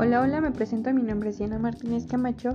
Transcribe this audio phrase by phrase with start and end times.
[0.00, 2.54] Hola, hola, me presento, mi nombre es Diana Martínez Camacho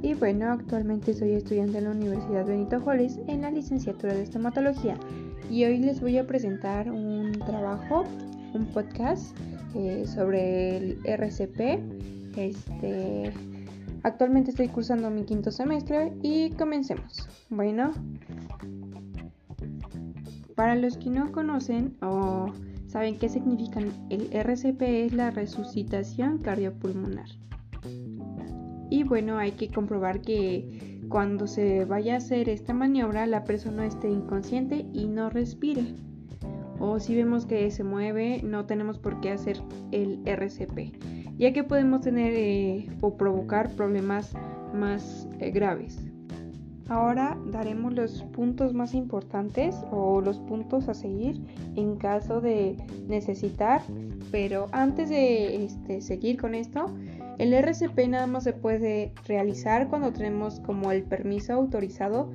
[0.00, 4.96] y bueno, actualmente soy estudiante en la Universidad Benito Juárez en la licenciatura de estomatología
[5.50, 8.04] y hoy les voy a presentar un trabajo,
[8.54, 9.36] un podcast
[9.74, 11.80] eh, sobre el RCP.
[12.36, 13.32] Este,
[14.04, 17.28] actualmente estoy cursando mi quinto semestre y comencemos.
[17.50, 17.92] Bueno,
[20.54, 22.52] para los que no conocen o
[22.94, 24.80] ¿Saben qué significa el RCP?
[24.82, 27.26] Es la resucitación cardiopulmonar.
[28.88, 33.84] Y bueno, hay que comprobar que cuando se vaya a hacer esta maniobra la persona
[33.84, 35.96] esté inconsciente y no respire.
[36.78, 41.64] O si vemos que se mueve, no tenemos por qué hacer el RCP, ya que
[41.64, 44.34] podemos tener eh, o provocar problemas
[44.72, 46.13] más eh, graves.
[46.88, 51.40] Ahora daremos los puntos más importantes o los puntos a seguir
[51.76, 52.76] en caso de
[53.08, 53.80] necesitar,
[54.30, 56.90] pero antes de este, seguir con esto,
[57.38, 62.30] el RCP nada más se puede realizar cuando tenemos como el permiso autorizado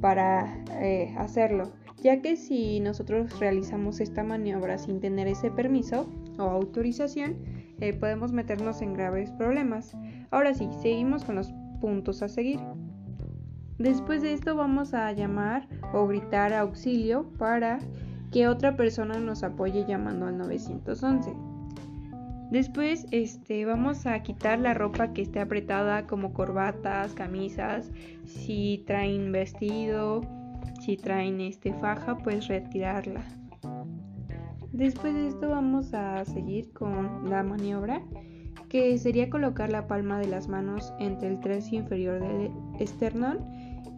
[0.00, 6.06] para eh, hacerlo, ya que si nosotros realizamos esta maniobra sin tener ese permiso
[6.38, 7.36] o autorización,
[7.80, 9.96] eh, podemos meternos en graves problemas.
[10.30, 12.60] Ahora sí, seguimos con los puntos a seguir.
[13.78, 17.80] Después de esto vamos a llamar o gritar auxilio para
[18.30, 21.32] que otra persona nos apoye llamando al 911.
[22.50, 27.90] Después este, vamos a quitar la ropa que esté apretada como corbatas, camisas,
[28.26, 30.20] si traen vestido,
[30.80, 33.22] si traen este, faja, pues retirarla.
[34.72, 38.02] Después de esto vamos a seguir con la maniobra
[38.68, 43.38] que sería colocar la palma de las manos entre el tercio inferior del esternón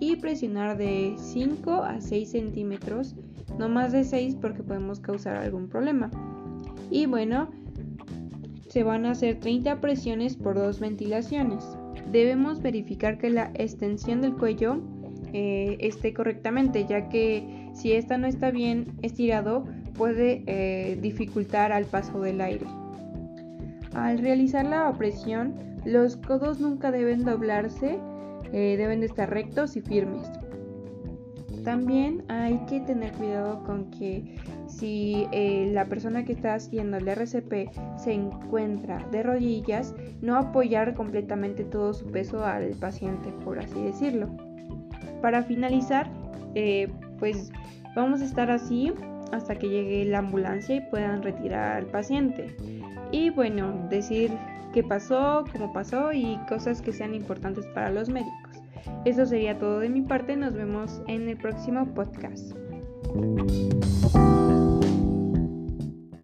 [0.00, 3.14] y presionar de 5 a 6 centímetros,
[3.58, 6.10] no más de 6 porque podemos causar algún problema.
[6.90, 7.50] Y bueno,
[8.68, 11.64] se van a hacer 30 presiones por dos ventilaciones.
[12.12, 14.82] Debemos verificar que la extensión del cuello
[15.32, 19.64] eh, esté correctamente, ya que si esta no está bien estirado
[19.94, 22.66] puede eh, dificultar al paso del aire.
[23.94, 25.54] Al realizar la opresión,
[25.86, 28.00] los codos nunca deben doblarse,
[28.52, 30.28] eh, deben de estar rectos y firmes.
[31.62, 34.36] También hay que tener cuidado con que
[34.66, 40.94] si eh, la persona que está haciendo el RCP se encuentra de rodillas, no apoyar
[40.94, 44.28] completamente todo su peso al paciente, por así decirlo.
[45.22, 46.10] Para finalizar,
[46.54, 46.88] eh,
[47.18, 47.52] pues
[47.94, 48.92] vamos a estar así
[49.32, 52.54] hasta que llegue la ambulancia y puedan retirar al paciente
[53.12, 54.30] y bueno, decir
[54.76, 58.60] qué pasó, cómo pasó y cosas que sean importantes para los médicos.
[59.06, 62.54] Eso sería todo de mi parte, nos vemos en el próximo podcast.